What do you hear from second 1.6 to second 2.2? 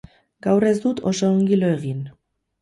lo egin.